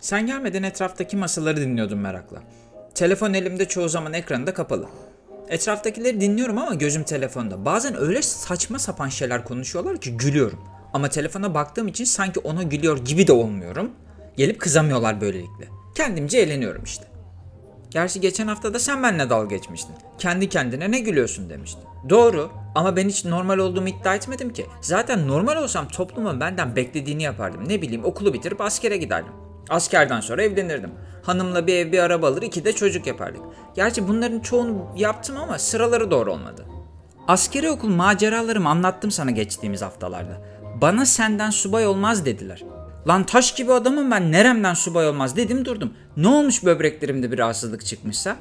Sen 0.00 0.26
gelmeden 0.26 0.62
etraftaki 0.62 1.16
masaları 1.16 1.56
dinliyordum 1.56 2.00
merakla. 2.00 2.42
Telefon 2.94 3.34
elimde 3.34 3.68
çoğu 3.68 3.88
zaman 3.88 4.12
ekranında 4.12 4.54
kapalı. 4.54 4.88
Etraftakileri 5.48 6.20
dinliyorum 6.20 6.58
ama 6.58 6.74
gözüm 6.74 7.02
telefonda. 7.04 7.64
Bazen 7.64 8.00
öyle 8.00 8.22
saçma 8.22 8.78
sapan 8.78 9.08
şeyler 9.08 9.44
konuşuyorlar 9.44 10.00
ki 10.00 10.16
gülüyorum. 10.16 10.58
Ama 10.92 11.08
telefona 11.08 11.54
baktığım 11.54 11.88
için 11.88 12.04
sanki 12.04 12.40
ona 12.40 12.62
gülüyor 12.62 12.98
gibi 13.04 13.26
de 13.26 13.32
olmuyorum. 13.32 13.90
Gelip 14.36 14.60
kızamıyorlar 14.60 15.20
böylelikle. 15.20 15.68
Kendimce 15.94 16.38
eğleniyorum 16.38 16.84
işte. 16.84 17.04
Gerçi 17.90 18.20
geçen 18.20 18.48
hafta 18.48 18.74
da 18.74 18.78
sen 18.78 19.02
benimle 19.02 19.30
dalga 19.30 19.56
geçmiştin. 19.56 19.94
Kendi 20.18 20.48
kendine 20.48 20.90
ne 20.90 21.00
gülüyorsun 21.00 21.50
demiştin. 21.50 21.82
Doğru 22.08 22.50
ama 22.74 22.96
ben 22.96 23.08
hiç 23.08 23.24
normal 23.24 23.58
olduğumu 23.58 23.88
iddia 23.88 24.14
etmedim 24.14 24.52
ki. 24.52 24.66
Zaten 24.80 25.28
normal 25.28 25.56
olsam 25.56 25.88
toplumun 25.88 26.40
benden 26.40 26.76
beklediğini 26.76 27.22
yapardım. 27.22 27.68
Ne 27.68 27.82
bileyim 27.82 28.04
okulu 28.04 28.34
bitirip 28.34 28.60
askere 28.60 28.96
giderdim. 28.96 29.32
Askerden 29.68 30.20
sonra 30.20 30.42
evlenirdim. 30.42 30.90
Hanımla 31.22 31.66
bir 31.66 31.74
ev 31.74 31.92
bir 31.92 31.98
araba 31.98 32.28
alır 32.28 32.42
iki 32.42 32.64
de 32.64 32.72
çocuk 32.72 33.06
yapardık. 33.06 33.42
Gerçi 33.74 34.08
bunların 34.08 34.40
çoğunu 34.40 34.86
yaptım 34.96 35.36
ama 35.36 35.58
sıraları 35.58 36.10
doğru 36.10 36.32
olmadı. 36.32 36.64
Askeri 37.28 37.70
okul 37.70 37.88
maceralarımı 37.88 38.68
anlattım 38.68 39.10
sana 39.10 39.30
geçtiğimiz 39.30 39.82
haftalarda. 39.82 40.42
Bana 40.80 41.06
senden 41.06 41.50
subay 41.50 41.86
olmaz 41.86 42.24
dediler. 42.24 42.64
Lan 43.08 43.26
taş 43.26 43.54
gibi 43.54 43.72
adamım 43.72 44.10
ben 44.10 44.32
neremden 44.32 44.74
subay 44.74 45.08
olmaz 45.08 45.36
dedim 45.36 45.64
durdum. 45.64 45.92
Ne 46.16 46.28
olmuş 46.28 46.64
böbreklerimde 46.64 47.32
bir 47.32 47.38
rahatsızlık 47.38 47.86
çıkmışsa? 47.86 48.36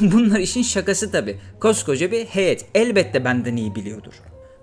Bunlar 0.00 0.38
işin 0.38 0.62
şakası 0.62 1.12
tabi. 1.12 1.40
Koskoca 1.60 2.10
bir 2.10 2.24
heyet 2.26 2.66
elbette 2.74 3.24
benden 3.24 3.56
iyi 3.56 3.74
biliyordur. 3.74 4.12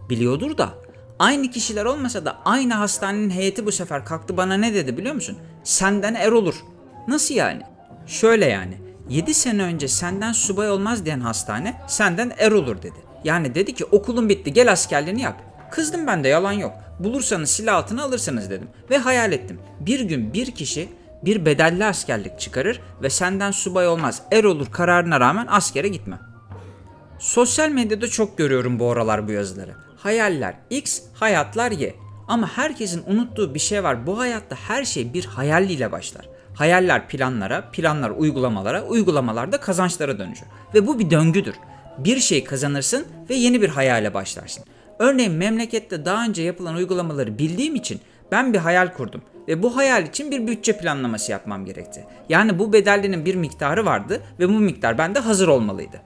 Biliyordur 0.09 0.57
da 0.57 0.69
aynı 1.19 1.51
kişiler 1.51 1.85
olmasa 1.85 2.25
da 2.25 2.37
aynı 2.45 2.73
hastanenin 2.73 3.29
heyeti 3.29 3.65
bu 3.65 3.71
sefer 3.71 4.05
kalktı 4.05 4.37
bana 4.37 4.53
ne 4.53 4.73
dedi 4.73 4.97
biliyor 4.97 5.15
musun? 5.15 5.37
Senden 5.63 6.13
er 6.13 6.31
olur. 6.31 6.55
Nasıl 7.07 7.35
yani? 7.35 7.61
Şöyle 8.07 8.45
yani. 8.45 8.77
7 9.09 9.33
sene 9.33 9.63
önce 9.63 9.87
senden 9.87 10.31
subay 10.31 10.71
olmaz 10.71 11.05
diyen 11.05 11.19
hastane 11.19 11.81
senden 11.87 12.31
er 12.37 12.51
olur 12.51 12.77
dedi. 12.77 12.99
Yani 13.23 13.55
dedi 13.55 13.75
ki 13.75 13.85
okulun 13.85 14.29
bitti 14.29 14.53
gel 14.53 14.71
askerliğini 14.71 15.21
yap. 15.21 15.41
Kızdım 15.71 16.07
ben 16.07 16.23
de 16.23 16.27
yalan 16.27 16.51
yok. 16.51 16.73
Bulursanız 16.99 17.49
silah 17.49 17.75
altına 17.75 18.03
alırsınız 18.03 18.49
dedim. 18.49 18.67
Ve 18.89 18.97
hayal 18.97 19.31
ettim. 19.31 19.59
Bir 19.79 19.99
gün 19.99 20.33
bir 20.33 20.51
kişi 20.51 20.89
bir 21.25 21.45
bedelli 21.45 21.85
askerlik 21.85 22.39
çıkarır 22.39 22.81
ve 23.01 23.09
senden 23.09 23.51
subay 23.51 23.87
olmaz 23.87 24.21
er 24.31 24.43
olur 24.43 24.71
kararına 24.71 25.19
rağmen 25.19 25.47
askere 25.49 25.87
gitmem. 25.87 26.19
Sosyal 27.19 27.69
medyada 27.69 28.07
çok 28.07 28.37
görüyorum 28.37 28.79
bu 28.79 28.91
aralar 28.91 29.27
bu 29.27 29.31
yazıları. 29.31 29.88
Hayaller 29.99 30.55
X, 30.69 31.01
hayatlar 31.13 31.71
Y. 31.71 31.95
Ama 32.27 32.57
herkesin 32.57 33.03
unuttuğu 33.07 33.53
bir 33.53 33.59
şey 33.59 33.83
var. 33.83 34.07
Bu 34.07 34.19
hayatta 34.19 34.55
her 34.55 34.85
şey 34.85 35.13
bir 35.13 35.25
hayal 35.25 35.69
ile 35.69 35.91
başlar. 35.91 36.29
Hayaller 36.55 37.07
planlara, 37.07 37.69
planlar 37.71 38.09
uygulamalara, 38.09 38.83
uygulamalar 38.83 39.51
da 39.51 39.59
kazançlara 39.59 40.19
dönüşür. 40.19 40.47
Ve 40.73 40.87
bu 40.87 40.99
bir 40.99 41.09
döngüdür. 41.09 41.55
Bir 41.97 42.19
şey 42.19 42.43
kazanırsın 42.43 43.05
ve 43.29 43.35
yeni 43.35 43.61
bir 43.61 43.69
hayale 43.69 44.13
başlarsın. 44.13 44.63
Örneğin 44.99 45.31
memlekette 45.31 46.05
daha 46.05 46.25
önce 46.25 46.43
yapılan 46.43 46.75
uygulamaları 46.75 47.37
bildiğim 47.37 47.75
için 47.75 48.01
ben 48.31 48.53
bir 48.53 48.59
hayal 48.59 48.93
kurdum 48.93 49.21
ve 49.47 49.63
bu 49.63 49.77
hayal 49.77 50.05
için 50.05 50.31
bir 50.31 50.47
bütçe 50.47 50.77
planlaması 50.77 51.31
yapmam 51.31 51.65
gerekti. 51.65 52.05
Yani 52.29 52.59
bu 52.59 52.73
bedellinin 52.73 53.25
bir 53.25 53.35
miktarı 53.35 53.85
vardı 53.85 54.21
ve 54.39 54.49
bu 54.49 54.53
miktar 54.53 54.97
bende 54.97 55.19
hazır 55.19 55.47
olmalıydı. 55.47 56.01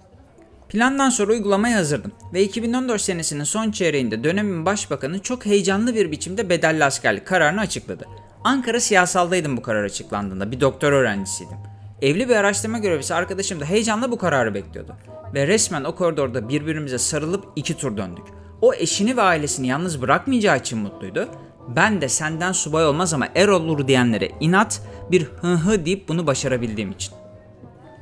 Plandan 0.73 1.09
sonra 1.09 1.31
uygulamaya 1.31 1.77
hazırdım 1.77 2.11
ve 2.33 2.43
2014 2.43 3.01
senesinin 3.01 3.43
son 3.43 3.71
çeyreğinde 3.71 4.23
dönemin 4.23 4.65
başbakanı 4.65 5.19
çok 5.19 5.45
heyecanlı 5.45 5.95
bir 5.95 6.11
biçimde 6.11 6.49
bedelli 6.49 6.85
askerlik 6.85 7.27
kararını 7.27 7.61
açıkladı. 7.61 8.05
Ankara 8.43 8.79
siyasaldaydım 8.79 9.57
bu 9.57 9.61
karar 9.61 9.83
açıklandığında, 9.83 10.51
bir 10.51 10.61
doktor 10.61 10.91
öğrencisiydim. 10.91 11.57
Evli 12.01 12.29
bir 12.29 12.35
araştırma 12.35 12.77
görevlisi 12.77 13.13
arkadaşım 13.13 13.59
da 13.59 13.65
heyecanla 13.65 14.11
bu 14.11 14.17
kararı 14.17 14.53
bekliyordu. 14.53 14.95
Ve 15.33 15.47
resmen 15.47 15.83
o 15.83 15.95
koridorda 15.95 16.49
birbirimize 16.49 16.97
sarılıp 16.97 17.45
iki 17.55 17.77
tur 17.77 17.97
döndük. 17.97 18.25
O 18.61 18.73
eşini 18.73 19.17
ve 19.17 19.21
ailesini 19.21 19.67
yalnız 19.67 20.01
bırakmayacağı 20.01 20.57
için 20.57 20.79
mutluydu. 20.79 21.29
Ben 21.75 22.01
de 22.01 22.09
senden 22.09 22.51
subay 22.51 22.85
olmaz 22.85 23.13
ama 23.13 23.27
er 23.35 23.47
olur 23.47 23.87
diyenlere 23.87 24.31
inat 24.39 24.81
bir 25.11 25.23
hı 25.23 25.53
hı 25.53 25.85
deyip 25.85 26.07
bunu 26.07 26.27
başarabildiğim 26.27 26.91
için. 26.91 27.13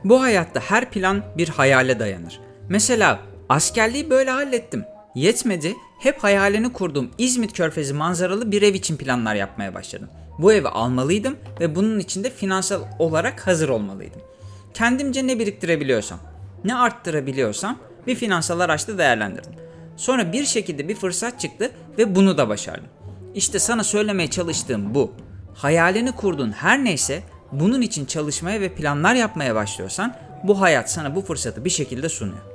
Bu 0.03 0.21
hayatta 0.21 0.59
her 0.59 0.89
plan 0.89 1.23
bir 1.37 1.49
hayale 1.49 1.99
dayanır. 1.99 2.50
Mesela 2.69 3.19
askerliği 3.49 4.09
böyle 4.09 4.29
hallettim. 4.29 4.85
Yetmedi, 5.15 5.75
hep 5.99 6.23
hayalini 6.23 6.73
kurduğum 6.73 7.11
İzmit 7.17 7.53
Körfezi 7.53 7.93
manzaralı 7.93 8.51
bir 8.51 8.61
ev 8.61 8.73
için 8.73 8.97
planlar 8.97 9.35
yapmaya 9.35 9.73
başladım. 9.73 10.09
Bu 10.39 10.53
evi 10.53 10.67
almalıydım 10.67 11.35
ve 11.59 11.75
bunun 11.75 11.99
için 11.99 12.23
de 12.23 12.29
finansal 12.29 12.81
olarak 12.99 13.47
hazır 13.47 13.69
olmalıydım. 13.69 14.21
Kendimce 14.73 15.27
ne 15.27 15.39
biriktirebiliyorsam, 15.39 16.19
ne 16.63 16.75
arttırabiliyorsam 16.75 17.79
bir 18.07 18.15
finansal 18.15 18.59
araçta 18.59 18.97
değerlendirdim. 18.97 19.53
Sonra 19.97 20.33
bir 20.33 20.45
şekilde 20.45 20.87
bir 20.87 20.95
fırsat 20.95 21.39
çıktı 21.39 21.71
ve 21.97 22.15
bunu 22.15 22.37
da 22.37 22.49
başardım. 22.49 22.87
İşte 23.35 23.59
sana 23.59 23.83
söylemeye 23.83 24.29
çalıştığım 24.29 24.95
bu. 24.95 25.11
Hayalini 25.53 26.11
kurduğun 26.11 26.51
her 26.51 26.83
neyse 26.83 27.23
bunun 27.51 27.81
için 27.81 28.05
çalışmaya 28.05 28.61
ve 28.61 28.75
planlar 28.75 29.15
yapmaya 29.15 29.55
başlıyorsan 29.55 30.15
bu 30.43 30.61
hayat 30.61 30.91
sana 30.91 31.15
bu 31.15 31.21
fırsatı 31.21 31.65
bir 31.65 31.69
şekilde 31.69 32.09
sunuyor. 32.09 32.50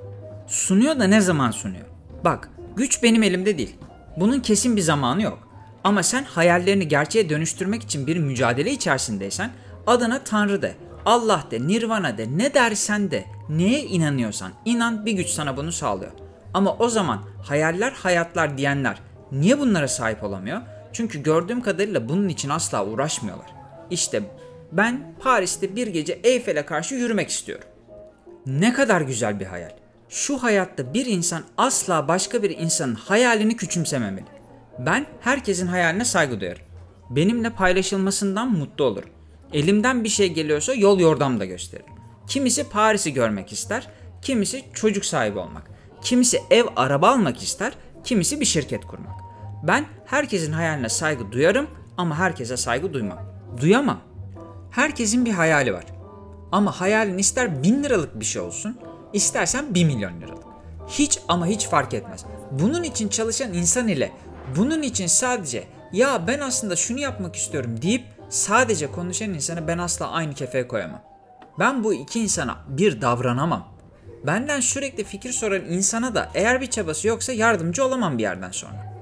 Sunuyor 0.47 1.01
da 1.01 1.05
ne 1.05 1.21
zaman 1.21 1.51
sunuyor? 1.51 1.87
Bak, 2.25 2.51
güç 2.77 3.03
benim 3.03 3.23
elimde 3.23 3.59
değil. 3.59 3.77
Bunun 4.17 4.41
kesin 4.41 4.77
bir 4.77 4.81
zamanı 4.81 5.23
yok. 5.23 5.49
Ama 5.85 6.03
sen 6.03 6.25
hayallerini 6.25 6.89
gerçeğe 6.89 7.29
dönüştürmek 7.29 7.83
için 7.83 8.07
bir 8.07 8.17
mücadele 8.17 8.71
içerisindeysen 8.71 9.51
adına 9.87 10.25
Tanrı 10.25 10.63
de, 10.63 10.75
Allah 11.05 11.45
de, 11.51 11.67
Nirvana 11.67 12.19
de, 12.19 12.27
ne 12.39 12.55
dersen 12.55 13.11
de, 13.11 13.25
neye 13.49 13.83
inanıyorsan 13.83 14.53
inan 14.65 15.07
bir 15.07 15.13
güç 15.13 15.29
sana 15.29 15.57
bunu 15.57 15.73
sağlıyor. 15.73 16.13
Ama 16.55 16.77
o 16.79 16.89
zaman 16.89 17.23
hayaller 17.43 17.93
hayatlar 17.93 18.59
diyenler 18.59 18.99
niye 19.33 19.59
bunlara 19.59 19.89
sahip 19.89 20.25
olamıyor? 20.25 20.61
Çünkü 20.93 21.23
gördüğüm 21.23 21.61
kadarıyla 21.61 22.09
bunun 22.09 22.29
için 22.29 22.49
asla 22.49 22.87
uğraşmıyorlar. 22.87 23.47
İşte 23.91 24.23
ben 24.73 25.15
Paris'te 25.21 25.77
bir 25.77 25.87
gece 25.87 26.13
Eyfel'e 26.13 26.67
karşı 26.67 26.95
yürümek 26.95 27.31
istiyorum. 27.31 27.69
Ne 28.47 28.73
kadar 28.73 29.01
güzel 29.01 29.41
bir 29.41 29.47
hayal. 29.47 29.86
Şu 30.09 30.43
hayatta 30.43 30.95
bir 30.95 31.07
insan 31.07 31.43
asla 31.59 32.09
başka 32.09 32.43
bir 32.43 32.51
insanın 32.51 32.95
hayalini 32.95 33.57
küçümsememeli. 33.57 34.27
Ben 34.79 35.07
herkesin 35.21 35.67
hayaline 35.67 36.05
saygı 36.05 36.41
duyarım. 36.41 36.63
Benimle 37.11 37.51
paylaşılmasından 37.51 38.53
mutlu 38.53 38.85
olurum. 38.85 39.11
Elimden 39.53 40.05
bir 40.05 40.09
şey 40.09 40.33
geliyorsa 40.33 40.75
yol 40.75 41.01
yordam 41.01 41.41
da 41.41 41.45
gösteririm. 41.45 41.93
Kimisi 42.27 42.69
Paris'i 42.69 43.13
görmek 43.13 43.53
ister, 43.53 43.89
kimisi 44.23 44.65
çocuk 44.75 45.05
sahibi 45.05 45.39
olmak. 45.39 45.71
Kimisi 46.03 46.41
ev 46.51 46.65
araba 46.77 47.11
almak 47.11 47.43
ister, 47.43 47.73
kimisi 48.05 48.41
bir 48.41 48.45
şirket 48.45 48.87
kurmak. 48.87 49.15
Ben 49.63 49.87
herkesin 50.07 50.53
hayaline 50.53 50.89
saygı 50.89 51.33
duyarım 51.33 51.67
ama 51.97 52.19
herkese 52.19 52.57
saygı 52.57 52.93
duymam. 52.93 53.19
Duyamam. 53.61 54.01
Herkesin 54.71 55.25
bir 55.25 55.33
hayali 55.33 55.73
var. 55.73 55.85
Ama 56.53 56.81
hayalin 56.81 57.19
ister 57.19 57.63
bin 57.63 57.85
liralık 57.85 58.21
bir 58.21 58.25
şey 58.25 58.43
olsun, 58.43 58.79
istersen 59.13 59.75
bir 59.75 59.85
milyon 59.85 60.21
liralık. 60.21 60.45
Hiç 60.89 61.19
ama 61.29 61.47
hiç 61.47 61.69
fark 61.69 61.95
etmez. 61.95 62.25
Bunun 62.51 62.83
için 62.83 63.09
çalışan 63.09 63.55
insan 63.55 63.89
ile 63.89 64.13
bunun 64.57 64.83
için 64.83 65.07
sadece 65.07 65.65
ya 65.93 66.27
ben 66.27 66.41
aslında 66.41 66.77
şunu 66.77 67.01
yapmak 67.01 67.37
istiyorum 67.37 67.83
deyip 67.83 68.05
sadece 68.29 68.93
konuşan 68.93 69.35
insanı 69.35 69.69
ben 69.69 69.79
asla 69.79 70.11
aynı 70.11 70.35
kefeye 70.35 70.69
koyamam. 70.69 71.03
Ben 71.59 71.85
bu 71.85 71.95
iki 71.95 72.21
insana 72.21 72.57
bir 72.69 73.01
davranamam. 73.01 73.69
Benden 74.27 74.61
sürekli 74.61 75.05
fikir 75.05 75.33
soran 75.33 75.65
insana 75.65 76.15
da 76.15 76.31
eğer 76.35 76.61
bir 76.61 76.67
çabası 76.67 77.09
yoksa 77.09 77.33
yardımcı 77.33 77.85
olamam 77.85 78.19
bir 78.19 78.23
yerden 78.23 78.51
sonra. 78.51 78.97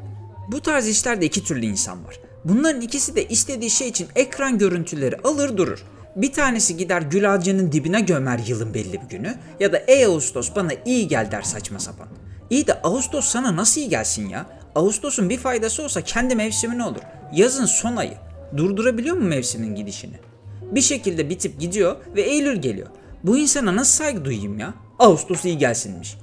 Bu 0.48 0.60
tarz 0.60 0.88
işlerde 0.88 1.26
iki 1.26 1.44
türlü 1.44 1.66
insan 1.66 2.04
var. 2.04 2.20
Bunların 2.44 2.80
ikisi 2.80 3.16
de 3.16 3.28
istediği 3.28 3.70
şey 3.70 3.88
için 3.88 4.08
ekran 4.14 4.58
görüntüleri 4.58 5.16
alır 5.24 5.56
durur. 5.56 5.84
Bir 6.16 6.32
tanesi 6.32 6.76
gider 6.76 7.02
gül 7.02 7.34
ağacının 7.34 7.72
dibine 7.72 8.00
gömer 8.00 8.40
yılın 8.46 8.74
belli 8.74 8.92
bir 8.92 9.08
günü 9.08 9.34
ya 9.60 9.72
da 9.72 9.78
ey 9.78 10.04
Ağustos 10.04 10.56
bana 10.56 10.70
iyi 10.84 11.08
gel 11.08 11.30
der 11.30 11.42
saçma 11.42 11.78
sapan. 11.78 12.08
İyi 12.50 12.66
de 12.66 12.82
Ağustos 12.82 13.24
sana 13.24 13.56
nasıl 13.56 13.80
iyi 13.80 13.88
gelsin 13.88 14.28
ya? 14.28 14.46
Ağustos'un 14.74 15.30
bir 15.30 15.38
faydası 15.38 15.82
olsa 15.82 16.02
kendi 16.02 16.34
mevsimi 16.34 16.78
ne 16.78 16.84
olur? 16.84 17.00
Yazın 17.32 17.64
son 17.64 17.96
ayı. 17.96 18.14
Durdurabiliyor 18.56 19.16
mu 19.16 19.24
mevsimin 19.24 19.74
gidişini? 19.74 20.14
Bir 20.62 20.80
şekilde 20.80 21.30
bitip 21.30 21.60
gidiyor 21.60 21.96
ve 22.16 22.22
Eylül 22.22 22.56
geliyor. 22.56 22.88
Bu 23.24 23.38
insana 23.38 23.76
nasıl 23.76 24.04
saygı 24.04 24.24
duyayım 24.24 24.58
ya? 24.58 24.74
Ağustos 24.98 25.44
iyi 25.44 25.58
gelsinmiş. 25.58 26.16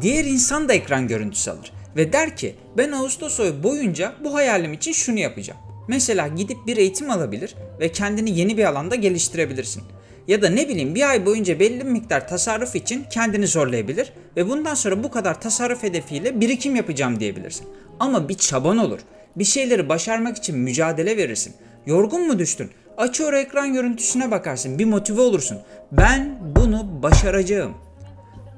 Diğer 0.00 0.24
insan 0.24 0.68
da 0.68 0.72
ekran 0.72 1.08
görüntüsü 1.08 1.50
alır 1.50 1.72
ve 1.96 2.12
der 2.12 2.36
ki 2.36 2.54
ben 2.76 2.92
Ağustos 2.92 3.40
ayı 3.40 3.62
boyunca 3.62 4.12
bu 4.24 4.34
hayalim 4.34 4.72
için 4.72 4.92
şunu 4.92 5.18
yapacağım. 5.18 5.60
Mesela 5.88 6.28
gidip 6.28 6.66
bir 6.66 6.76
eğitim 6.76 7.10
alabilir 7.10 7.54
ve 7.80 7.92
kendini 7.92 8.38
yeni 8.38 8.56
bir 8.56 8.64
alanda 8.64 8.94
geliştirebilirsin. 8.94 9.82
Ya 10.28 10.42
da 10.42 10.48
ne 10.48 10.68
bileyim 10.68 10.94
bir 10.94 11.10
ay 11.10 11.26
boyunca 11.26 11.60
belli 11.60 11.80
bir 11.80 11.90
miktar 11.90 12.28
tasarruf 12.28 12.76
için 12.76 13.04
kendini 13.10 13.46
zorlayabilir 13.46 14.12
ve 14.36 14.48
bundan 14.48 14.74
sonra 14.74 15.02
bu 15.02 15.10
kadar 15.10 15.40
tasarruf 15.40 15.82
hedefiyle 15.82 16.40
birikim 16.40 16.76
yapacağım 16.76 17.20
diyebilirsin. 17.20 17.66
Ama 18.00 18.28
bir 18.28 18.34
çaban 18.34 18.78
olur. 18.78 19.00
Bir 19.36 19.44
şeyleri 19.44 19.88
başarmak 19.88 20.36
için 20.36 20.58
mücadele 20.58 21.16
verirsin. 21.16 21.54
Yorgun 21.86 22.26
mu 22.26 22.38
düştün? 22.38 22.70
Açıyor 22.96 23.32
ekran 23.32 23.72
görüntüsüne 23.72 24.30
bakarsın, 24.30 24.78
bir 24.78 24.84
motive 24.84 25.20
olursun. 25.20 25.58
Ben 25.92 26.38
bunu 26.56 27.02
başaracağım. 27.02 27.74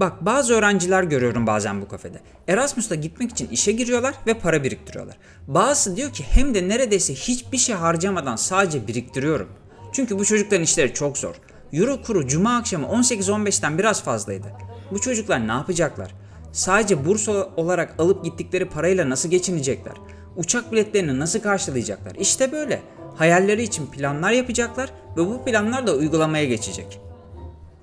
Bak 0.01 0.25
bazı 0.25 0.55
öğrenciler 0.55 1.03
görüyorum 1.03 1.47
bazen 1.47 1.81
bu 1.81 1.89
kafede. 1.89 2.21
Erasmus'ta 2.49 2.95
gitmek 2.95 3.31
için 3.31 3.49
işe 3.49 3.73
giriyorlar 3.73 4.15
ve 4.27 4.35
para 4.35 4.65
biriktiriyorlar. 4.65 5.17
Bazısı 5.47 5.97
diyor 5.97 6.13
ki 6.13 6.25
hem 6.31 6.55
de 6.55 6.69
neredeyse 6.69 7.15
hiçbir 7.15 7.59
şey 7.59 7.75
harcamadan 7.75 8.37
sadece 8.37 8.87
biriktiriyorum. 8.87 9.49
Çünkü 9.93 10.19
bu 10.19 10.25
çocukların 10.25 10.65
işleri 10.65 10.95
çok 10.95 11.19
zor. 11.19 11.35
Euro 11.73 12.03
kuru 12.03 12.27
cuma 12.27 12.57
akşamı 12.57 12.87
18-15'ten 12.87 13.79
biraz 13.79 14.03
fazlaydı. 14.03 14.47
Bu 14.91 15.01
çocuklar 15.01 15.49
ne 15.49 15.53
yapacaklar? 15.53 16.15
Sadece 16.53 17.07
burs 17.07 17.29
olarak 17.57 17.95
alıp 17.99 18.25
gittikleri 18.25 18.65
parayla 18.65 19.11
nasıl 19.11 19.31
geçinecekler? 19.31 19.95
Uçak 20.37 20.73
biletlerini 20.73 21.19
nasıl 21.19 21.41
karşılayacaklar? 21.41 22.15
İşte 22.15 22.53
böyle. 22.53 22.83
Hayalleri 23.17 23.63
için 23.63 23.87
planlar 23.87 24.31
yapacaklar 24.31 24.91
ve 25.17 25.21
bu 25.21 25.45
planlar 25.45 25.87
da 25.87 25.95
uygulamaya 25.95 26.45
geçecek. 26.45 27.01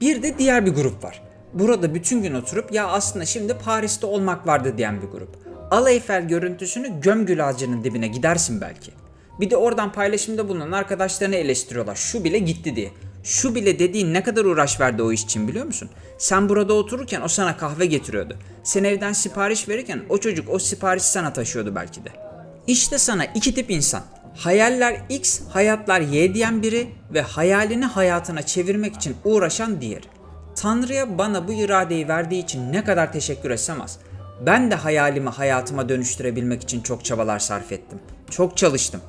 Bir 0.01 0.23
de 0.23 0.37
diğer 0.37 0.65
bir 0.65 0.71
grup 0.71 1.03
var. 1.03 1.32
Burada 1.53 1.95
bütün 1.95 2.23
gün 2.23 2.33
oturup 2.33 2.73
ya 2.73 2.87
aslında 2.87 3.25
şimdi 3.25 3.53
Paris'te 3.53 4.05
olmak 4.05 4.47
vardı 4.47 4.73
diyen 4.77 5.01
bir 5.01 5.07
grup. 5.07 5.29
Al 5.71 5.87
Eiffel 5.87 6.27
görüntüsünü 6.27 7.01
göm 7.01 7.25
gül 7.25 7.49
ağacının 7.49 7.83
dibine 7.83 8.07
gidersin 8.07 8.61
belki. 8.61 8.91
Bir 9.39 9.49
de 9.49 9.57
oradan 9.57 9.91
paylaşımda 9.91 10.49
bulunan 10.49 10.71
arkadaşlarını 10.71 11.35
eleştiriyorlar. 11.35 11.95
Şu 11.95 12.23
bile 12.23 12.39
gitti 12.39 12.75
diye. 12.75 12.91
Şu 13.23 13.55
bile 13.55 13.79
dediğin 13.79 14.13
ne 14.13 14.23
kadar 14.23 14.45
uğraş 14.45 14.79
verdi 14.79 15.03
o 15.03 15.11
iş 15.11 15.23
için 15.23 15.47
biliyor 15.47 15.65
musun? 15.65 15.89
Sen 16.17 16.49
burada 16.49 16.73
otururken 16.73 17.21
o 17.21 17.27
sana 17.27 17.57
kahve 17.57 17.85
getiriyordu. 17.85 18.37
Sen 18.63 18.83
evden 18.83 19.13
sipariş 19.13 19.69
verirken 19.69 20.01
o 20.09 20.17
çocuk 20.17 20.49
o 20.49 20.59
siparişi 20.59 21.07
sana 21.07 21.33
taşıyordu 21.33 21.75
belki 21.75 22.05
de. 22.05 22.09
İşte 22.67 22.97
sana 22.97 23.25
iki 23.25 23.55
tip 23.55 23.71
insan. 23.71 24.01
Hayaller 24.37 25.01
X, 25.09 25.41
hayatlar 25.49 26.01
Y 26.01 26.33
diyen 26.33 26.61
biri 26.61 26.87
ve 27.13 27.21
hayalini 27.21 27.85
hayatına 27.85 28.41
çevirmek 28.41 28.95
için 28.95 29.15
uğraşan 29.23 29.81
diğeri. 29.81 30.22
Tanrı'ya 30.63 31.17
bana 31.17 31.47
bu 31.47 31.53
iradeyi 31.53 32.07
verdiği 32.07 32.43
için 32.43 32.73
ne 32.73 32.83
kadar 32.83 33.13
teşekkür 33.13 33.51
etsem 33.51 33.81
az. 33.81 33.99
Ben 34.45 34.71
de 34.71 34.75
hayalimi 34.75 35.29
hayatıma 35.29 35.89
dönüştürebilmek 35.89 36.63
için 36.63 36.81
çok 36.81 37.05
çabalar 37.05 37.39
sarf 37.39 37.71
ettim. 37.71 37.99
Çok 38.29 38.57
çalıştım. 38.57 39.01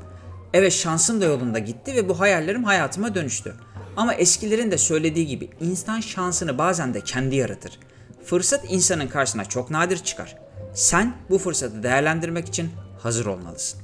Evet 0.54 0.72
şansım 0.72 1.20
da 1.20 1.24
yolunda 1.24 1.58
gitti 1.58 1.94
ve 1.94 2.08
bu 2.08 2.20
hayallerim 2.20 2.64
hayatıma 2.64 3.14
dönüştü. 3.14 3.54
Ama 3.96 4.14
eskilerin 4.14 4.70
de 4.70 4.78
söylediği 4.78 5.26
gibi 5.26 5.50
insan 5.60 6.00
şansını 6.00 6.58
bazen 6.58 6.94
de 6.94 7.00
kendi 7.00 7.36
yaratır. 7.36 7.78
Fırsat 8.24 8.64
insanın 8.68 9.08
karşısına 9.08 9.44
çok 9.44 9.70
nadir 9.70 9.96
çıkar. 9.96 10.36
Sen 10.74 11.14
bu 11.30 11.38
fırsatı 11.38 11.82
değerlendirmek 11.82 12.48
için 12.48 12.70
hazır 12.98 13.26
olmalısın. 13.26 13.80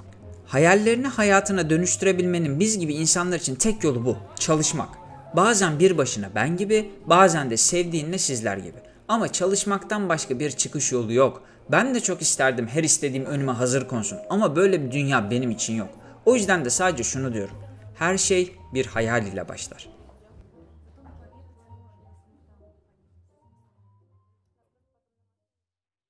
Hayallerini 0.46 1.06
hayatına 1.06 1.70
dönüştürebilmenin 1.70 2.60
biz 2.60 2.78
gibi 2.78 2.94
insanlar 2.94 3.36
için 3.36 3.54
tek 3.54 3.84
yolu 3.84 4.04
bu. 4.04 4.16
Çalışmak. 4.38 4.99
Bazen 5.36 5.78
bir 5.78 5.98
başına 5.98 6.30
ben 6.34 6.56
gibi, 6.56 6.90
bazen 7.06 7.50
de 7.50 7.56
sevdiğinle 7.56 8.18
sizler 8.18 8.56
gibi. 8.56 8.78
Ama 9.08 9.32
çalışmaktan 9.32 10.08
başka 10.08 10.38
bir 10.38 10.50
çıkış 10.50 10.92
yolu 10.92 11.12
yok. 11.12 11.42
Ben 11.70 11.94
de 11.94 12.00
çok 12.00 12.22
isterdim 12.22 12.66
her 12.66 12.84
istediğim 12.84 13.24
önüme 13.24 13.52
hazır 13.52 13.88
konsun 13.88 14.18
ama 14.30 14.56
böyle 14.56 14.84
bir 14.84 14.90
dünya 14.90 15.30
benim 15.30 15.50
için 15.50 15.74
yok. 15.74 15.88
O 16.26 16.34
yüzden 16.34 16.64
de 16.64 16.70
sadece 16.70 17.04
şunu 17.04 17.34
diyorum. 17.34 17.56
Her 17.94 18.18
şey 18.18 18.56
bir 18.74 18.86
hayal 18.86 19.26
ile 19.26 19.48
başlar. 19.48 19.88